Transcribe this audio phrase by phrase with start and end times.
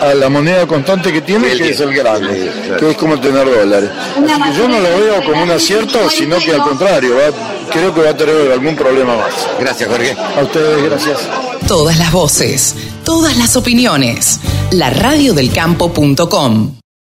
[0.00, 3.88] a la moneda constante que tiene, que es el grande, que es como tener dólares.
[3.94, 4.20] Así
[4.52, 8.00] que yo no lo veo como un acierto, sino que al contrario, va- creo que
[8.00, 9.32] va a tener algún problema más.
[9.60, 10.16] Gracias, Jorge.
[10.36, 11.18] A ustedes, gracias.
[11.68, 14.40] Todas las voces, todas las opiniones.
[14.72, 16.77] La radiodelcampo.com